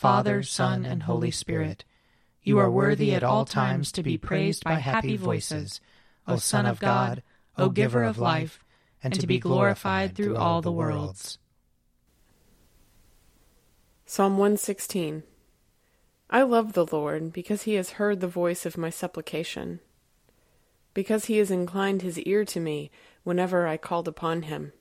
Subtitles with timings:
[0.00, 1.84] Father, Son, and Holy Spirit.
[2.42, 5.78] You are worthy at all times to be praised by happy voices,
[6.26, 7.22] O Son of God,
[7.58, 8.64] O Giver of life,
[9.02, 11.38] and to be glorified through all the worlds.
[14.06, 15.22] Psalm 116
[16.30, 19.80] I love the Lord because he has heard the voice of my supplication,
[20.94, 22.90] because he has inclined his ear to me
[23.22, 24.72] whenever I called upon him.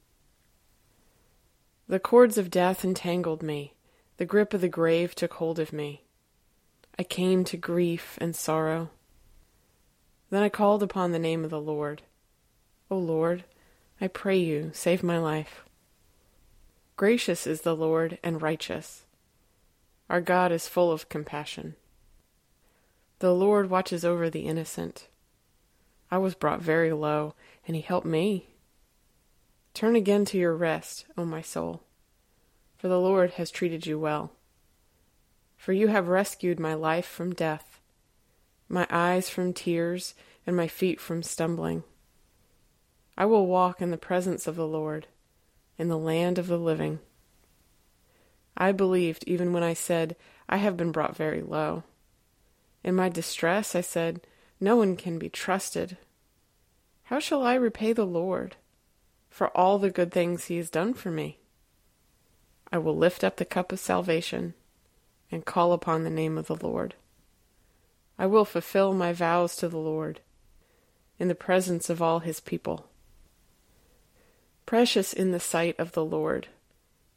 [1.90, 3.74] The cords of death entangled me,
[4.20, 6.04] the grip of the grave took hold of me.
[7.00, 8.90] I came to grief and sorrow.
[10.30, 12.02] Then I called upon the name of the Lord.
[12.92, 13.46] O Lord,
[14.02, 15.64] I pray you, save my life.
[16.98, 19.06] Gracious is the Lord and righteous.
[20.10, 21.76] Our God is full of compassion.
[23.20, 25.08] The Lord watches over the innocent.
[26.12, 27.36] I was brought very low,
[27.66, 28.48] and he helped me.
[29.74, 31.84] Turn again to your rest, O my soul,
[32.80, 34.32] for the Lord has treated you well.
[35.58, 37.82] For you have rescued my life from death,
[38.70, 40.16] my eyes from tears,
[40.48, 41.84] and my feet from stumbling.
[43.18, 45.08] I will walk in the presence of the Lord,
[45.78, 47.00] in the land of the living.
[48.56, 50.16] I believed even when I said,
[50.48, 51.84] I have been brought very low.
[52.82, 54.22] In my distress, I said,
[54.62, 55.98] No one can be trusted.
[57.04, 58.56] How shall I repay the Lord
[59.30, 61.39] for all the good things he has done for me?
[62.72, 64.54] I will lift up the cup of salvation
[65.32, 66.96] and call upon the name of the Lord.
[68.18, 70.20] I will fulfill my vows to the Lord
[71.18, 72.88] in the presence of all his people.
[74.66, 76.48] Precious in the sight of the Lord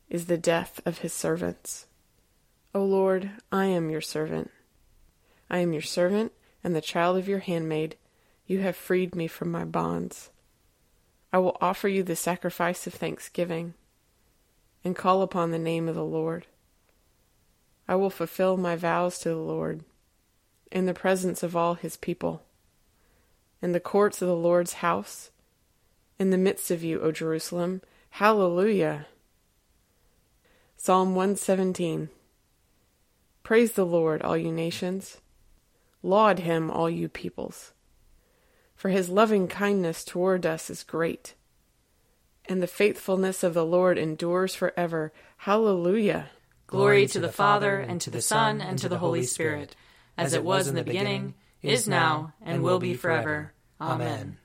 [0.09, 1.87] is the death of his servants.
[2.75, 4.51] O Lord, I am your servant.
[5.51, 6.33] I am your servant
[6.65, 7.97] and the child of your handmaid.
[8.47, 10.31] You have freed me from my bonds.
[11.33, 13.75] I will offer you the sacrifice of thanksgiving
[14.85, 16.47] and call upon the name of the Lord.
[17.89, 19.85] I will fulfill my vows to the Lord
[20.71, 22.43] in the presence of all his people,
[23.61, 25.31] in the courts of the Lord's house,
[26.19, 27.83] in the midst of you, O Jerusalem.
[28.11, 29.07] Hallelujah!
[30.77, 32.09] Psalm 117
[33.43, 35.19] Praise the Lord, all you nations.
[36.03, 37.73] Laud him, all you peoples.
[38.75, 41.35] For his loving kindness toward us is great,
[42.47, 45.13] and the faithfulness of the Lord endures forever.
[45.39, 46.31] Hallelujah!
[46.67, 49.77] Glory to the Father, and to the Son, and to the Holy Spirit,
[50.17, 53.53] as it was in the beginning, is now, and will be forever.
[53.81, 54.39] Amen.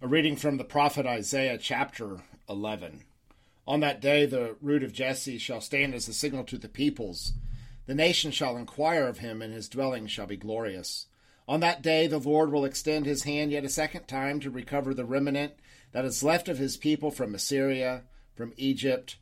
[0.00, 3.04] A reading from the prophet Isaiah, chapter 11.
[3.66, 7.34] On that day, the root of Jesse shall stand as a signal to the peoples.
[7.86, 11.06] The nations shall inquire of him, and his dwelling shall be glorious.
[11.52, 14.94] On that day, the Lord will extend his hand yet a second time to recover
[14.94, 15.52] the remnant
[15.92, 18.04] that is left of his people from Assyria,
[18.34, 19.18] from Egypt,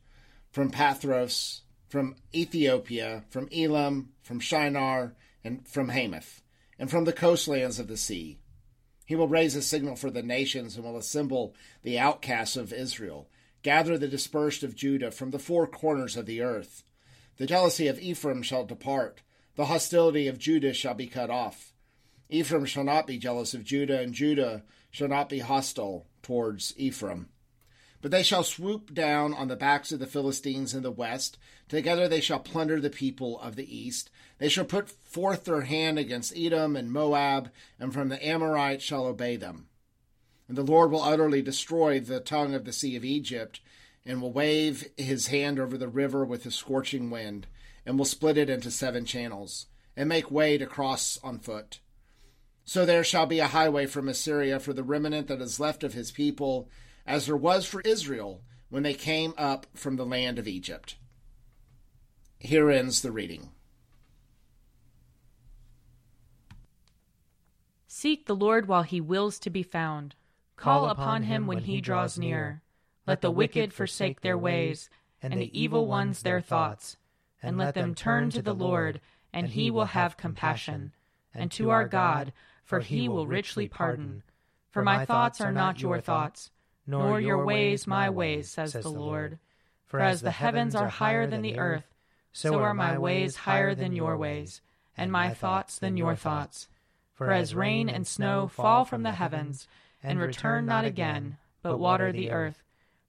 [0.53, 6.41] from Pathros, from Ethiopia, from Elam, from Shinar, and from Hamath,
[6.79, 8.39] and from the coastlands of the sea.
[9.07, 13.29] He will raise a signal for the nations and will assemble the outcasts of Israel
[13.65, 16.85] Gather the dispersed of Judah from the four corners of the earth.
[17.39, 19.21] The jealousy of Ephraim shall depart,
[19.57, 21.75] the hostility of Judah shall be cut off.
[22.31, 27.29] Ephraim shall not be jealous of Judah, and Judah shall not be hostile towards Ephraim.
[28.03, 31.37] But they shall swoop down on the backs of the Philistines in the west.
[31.69, 34.11] Together they shall plunder the people of the east.
[34.39, 39.05] They shall put forth their hand against Edom and Moab, and from the Ammonites shall
[39.05, 39.67] obey them.
[40.49, 43.61] And the Lord will utterly destroy the tongue of the sea of Egypt,
[44.07, 47.49] and will wave his hand over the river with a scorching wind,
[47.85, 51.81] and will split it into seven channels, and make way to cross on foot.
[52.71, 55.93] So there shall be a highway from Assyria for the remnant that is left of
[55.93, 56.69] his people
[57.05, 60.95] as there was for Israel when they came up from the land of Egypt.
[62.39, 63.51] Here ends the reading.
[67.89, 70.15] Seek the Lord while he wills to be found.
[70.55, 72.63] Call upon him when he draws near.
[73.05, 74.89] Let the wicked forsake their ways,
[75.21, 76.99] and the evil ones their thoughts.
[77.43, 79.01] And let them turn to the Lord,
[79.33, 80.93] and he will have compassion.
[81.35, 82.33] And to our God,
[82.71, 84.23] for he will richly pardon.
[84.71, 86.53] For my thoughts are not your thoughts
[86.87, 89.41] nor your ways my ways, says the Lord.
[89.87, 91.93] For as the heavens are higher than the earth,
[92.33, 94.61] so are my ways higher than your ways,
[94.97, 96.69] and my thoughts than your thoughts.
[97.13, 99.67] For as rain and snow fall from the heavens,
[100.01, 102.63] and return not again, but water the earth,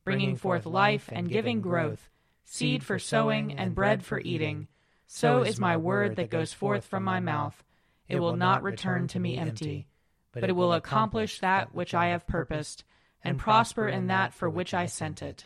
[0.04, 2.10] bringing forth life and giving growth,
[2.44, 4.68] seed for sowing and bread for eating,
[5.06, 7.64] so is my word that goes forth from my mouth.
[8.12, 9.88] It will not return to me empty,
[10.34, 12.84] but it will accomplish that which I have purposed
[13.24, 15.46] and prosper in that for which I sent it.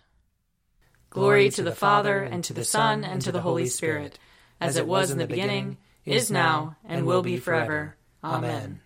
[1.10, 4.20] Glory to the Father, and to the Son, and to the Holy Spirit,
[4.60, 7.96] as it was in the beginning, is now, and will be forever.
[8.24, 8.82] Amen.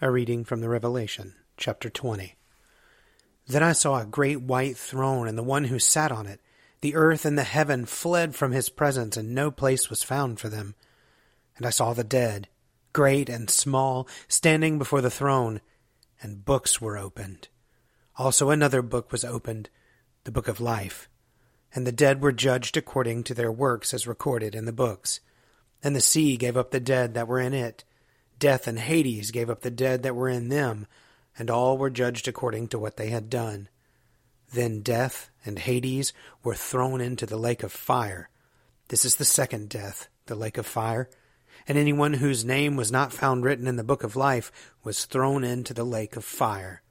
[0.00, 2.34] A reading from the Revelation, chapter 20.
[3.46, 6.40] Then I saw a great white throne, and the one who sat on it.
[6.80, 10.48] The earth and the heaven fled from his presence, and no place was found for
[10.48, 10.74] them.
[11.56, 12.48] And I saw the dead,
[12.92, 15.60] great and small, standing before the throne,
[16.20, 17.48] and books were opened.
[18.16, 19.70] Also another book was opened,
[20.24, 21.08] the book of life,
[21.74, 25.20] and the dead were judged according to their works as recorded in the books.
[25.82, 27.84] And the sea gave up the dead that were in it.
[28.38, 30.86] Death and Hades gave up the dead that were in them,
[31.38, 33.68] and all were judged according to what they had done.
[34.52, 36.12] Then death and Hades
[36.44, 38.28] were thrown into the lake of fire.
[38.88, 41.08] This is the second death, the lake of fire.
[41.66, 44.50] And anyone whose name was not found written in the book of life
[44.82, 46.82] was thrown into the lake of fire.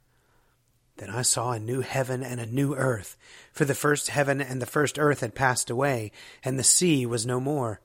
[0.96, 3.16] Then I saw a new heaven and a new earth,
[3.52, 6.12] for the first heaven and the first earth had passed away,
[6.44, 7.80] and the sea was no more.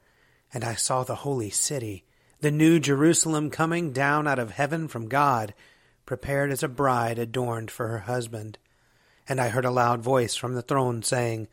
[0.53, 2.05] And I saw the holy city,
[2.41, 5.53] the new Jerusalem coming down out of heaven from God,
[6.05, 8.57] prepared as a bride adorned for her husband.
[9.27, 11.47] And I heard a loud voice from the throne saying,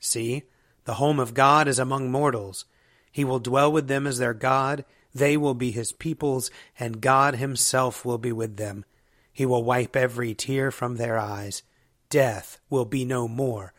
[0.00, 0.44] See,
[0.84, 2.64] the home of God is among mortals.
[3.12, 6.50] He will dwell with them as their God, they will be his peoples,
[6.80, 8.84] and God himself will be with them
[9.32, 11.62] he will wipe every tear from their eyes.
[12.10, 13.72] Death will be no more.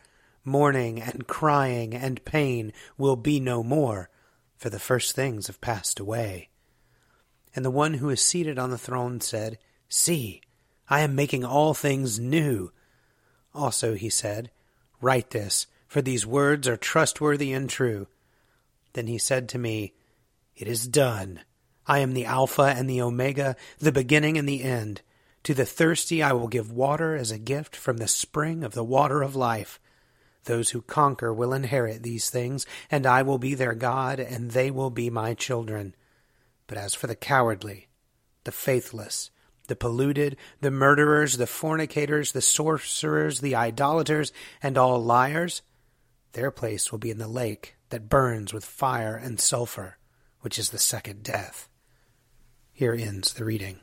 [0.44, 4.10] Mourning and crying and pain will be no more,
[4.58, 6.50] for the first things have passed away.
[7.54, 9.58] And the one who is seated on the throne said,
[9.88, 10.42] See,
[10.90, 12.72] I am making all things new.
[13.54, 14.50] Also he said,
[15.00, 18.08] Write this, for these words are trustworthy and true.
[18.94, 19.92] Then he said to me,
[20.56, 21.40] It is done.
[21.86, 25.02] I am the Alpha and the Omega, the beginning and the end.
[25.42, 28.84] To the thirsty I will give water as a gift from the spring of the
[28.84, 29.78] water of life.
[30.44, 34.70] Those who conquer will inherit these things, and I will be their God, and they
[34.70, 35.94] will be my children.
[36.66, 37.88] But as for the cowardly,
[38.44, 39.30] the faithless,
[39.68, 45.62] the polluted, the murderers, the fornicators, the sorcerers, the idolaters, and all liars,
[46.32, 49.98] their place will be in the lake that burns with fire and sulphur,
[50.40, 51.68] which is the second death.
[52.72, 53.80] Here ends the reading.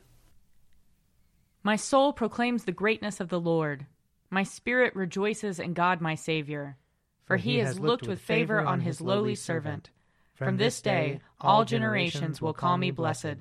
[1.62, 3.86] My soul proclaims the greatness of the Lord.
[4.30, 6.76] My spirit rejoices in God my Saviour.
[7.24, 9.90] For he has looked with favor on his lowly servant.
[10.34, 13.36] From this day all generations will call me blessed.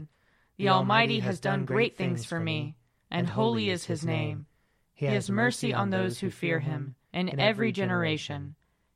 [0.58, 2.76] The Almighty has done great things for me,
[3.10, 4.46] and holy is his name.
[4.94, 8.56] He has mercy on those who fear him, in every generation.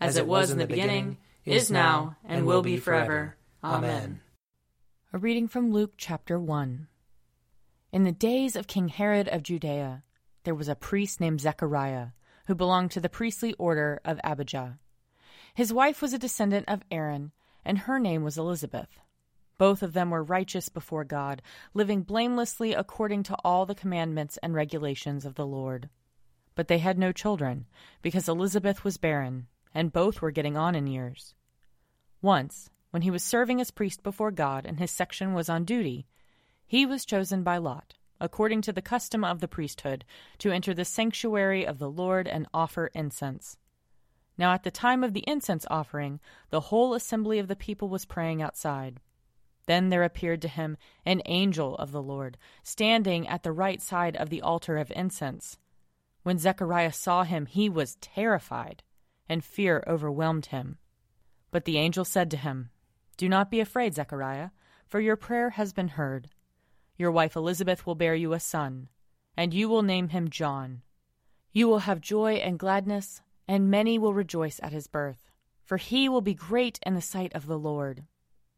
[0.00, 3.36] as it was in the beginning, is now, and will be forever.
[3.62, 4.20] Amen.
[5.12, 6.86] A reading from Luke chapter 1.
[7.92, 10.02] In the days of King Herod of Judea,
[10.44, 12.08] there was a priest named Zechariah,
[12.46, 14.78] who belonged to the priestly order of Abijah.
[15.54, 17.32] His wife was a descendant of Aaron,
[17.64, 18.88] and her name was Elizabeth.
[19.58, 21.42] Both of them were righteous before God,
[21.74, 25.90] living blamelessly according to all the commandments and regulations of the Lord.
[26.54, 27.66] But they had no children,
[28.00, 31.34] because Elizabeth was barren, and both were getting on in years.
[32.22, 36.06] Once, when he was serving as priest before God and his section was on duty,
[36.66, 40.04] he was chosen by Lot, according to the custom of the priesthood,
[40.38, 43.56] to enter the sanctuary of the Lord and offer incense.
[44.36, 48.04] Now at the time of the incense offering, the whole assembly of the people was
[48.04, 49.00] praying outside.
[49.66, 54.16] Then there appeared to him an angel of the Lord, standing at the right side
[54.16, 55.58] of the altar of incense.
[56.22, 58.82] When Zechariah saw him, he was terrified,
[59.30, 60.76] and fear overwhelmed him.
[61.50, 62.68] But the angel said to him,
[63.16, 64.50] Do not be afraid, Zechariah,
[64.86, 66.28] for your prayer has been heard.
[66.98, 68.88] Your wife Elizabeth will bear you a son,
[69.38, 70.82] and you will name him John.
[71.52, 75.28] You will have joy and gladness and many will rejoice at his birth,
[75.64, 78.04] for he will be great in the sight of the Lord.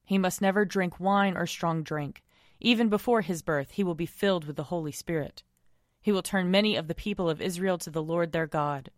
[0.05, 2.23] He must never drink wine or strong drink.
[2.61, 5.45] Even before his birth, he will be filled with the Holy Spirit.
[6.02, 8.91] He will turn many of the people of Israel to the Lord their God.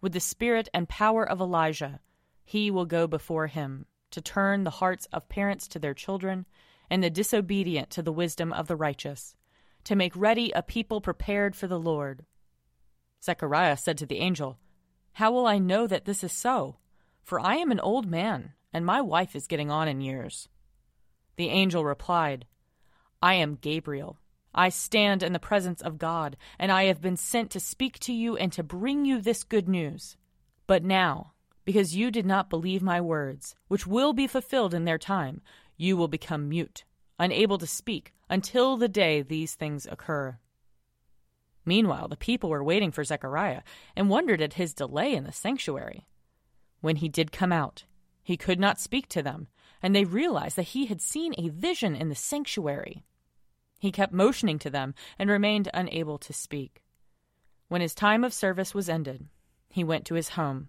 [0.00, 2.00] With the spirit and power of Elijah,
[2.44, 6.46] he will go before him to turn the hearts of parents to their children
[6.88, 9.34] and the disobedient to the wisdom of the righteous,
[9.84, 12.24] to make ready a people prepared for the Lord.
[13.22, 14.58] Zechariah said to the angel,
[15.16, 16.76] how will I know that this is so?
[17.22, 20.46] For I am an old man, and my wife is getting on in years.
[21.36, 22.44] The angel replied,
[23.22, 24.18] I am Gabriel.
[24.56, 28.12] I stand in the presence of God, and I have been sent to speak to
[28.12, 30.16] you and to bring you this good news.
[30.66, 31.34] But now,
[31.66, 35.42] because you did not believe my words, which will be fulfilled in their time,
[35.76, 36.84] you will become mute,
[37.18, 40.38] unable to speak, until the day these things occur.
[41.66, 43.62] Meanwhile, the people were waiting for Zechariah
[43.94, 46.06] and wondered at his delay in the sanctuary.
[46.80, 47.84] When he did come out,
[48.22, 49.48] he could not speak to them,
[49.82, 53.04] and they realized that he had seen a vision in the sanctuary.
[53.78, 56.82] He kept motioning to them and remained unable to speak.
[57.68, 59.26] When his time of service was ended,
[59.68, 60.68] he went to his home.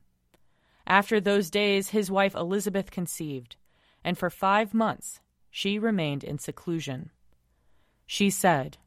[0.86, 3.56] After those days, his wife Elizabeth conceived,
[4.04, 7.12] and for five months she remained in seclusion.
[8.06, 8.78] She said,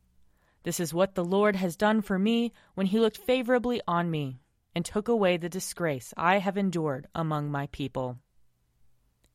[0.62, 4.40] this is what the Lord has done for me when he looked favorably on me
[4.74, 8.18] and took away the disgrace I have endured among my people.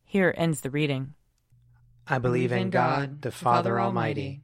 [0.03, 1.15] Here ends the reading.
[2.07, 4.43] I believe in God, the Father Almighty,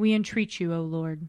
[0.00, 1.28] We entreat you, O Lord.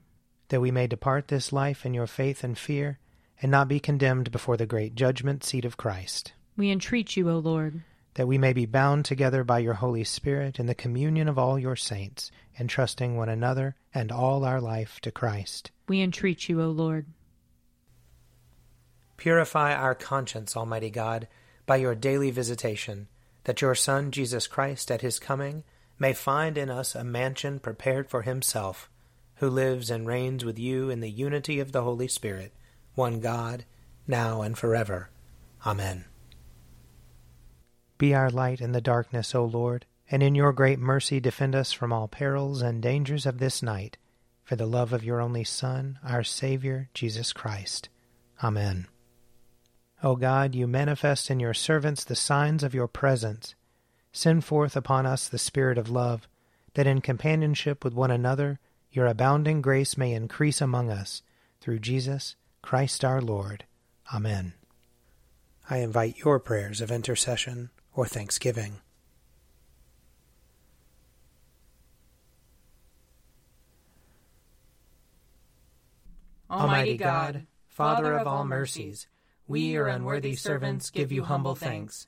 [0.49, 2.99] That we may depart this life in your faith and fear,
[3.41, 6.33] and not be condemned before the great judgment seat of Christ.
[6.57, 7.83] We entreat you, O Lord
[8.15, 11.57] that we may be bound together by your Holy Spirit in the communion of all
[11.57, 15.71] your saints, entrusting one another and all our life to Christ.
[15.87, 17.05] We entreat you, O Lord.
[19.17, 21.27] Purify our conscience, Almighty God,
[21.65, 23.07] by your daily visitation,
[23.45, 25.63] that your Son, Jesus Christ, at his coming,
[26.01, 28.89] may find in us a mansion prepared for himself,
[29.35, 32.51] who lives and reigns with you in the unity of the Holy Spirit,
[32.95, 33.65] one God,
[34.07, 35.11] now and forever.
[35.63, 36.05] Amen.
[37.99, 41.71] Be our light in the darkness, O Lord, and in your great mercy defend us
[41.71, 43.97] from all perils and dangers of this night,
[44.43, 47.89] for the love of your only Son, our Saviour, Jesus Christ.
[48.43, 48.87] Amen.
[50.01, 53.53] O God, you manifest in your servants the signs of your presence.
[54.11, 56.27] Send forth upon us the Spirit of love,
[56.73, 58.59] that in companionship with one another
[58.91, 61.21] your abounding grace may increase among us,
[61.61, 63.63] through Jesus Christ our Lord.
[64.13, 64.53] Amen.
[65.69, 68.81] I invite your prayers of intercession or thanksgiving.
[76.49, 79.07] Almighty God, Father of all mercies,
[79.47, 82.07] we, your unworthy servants, give you humble thanks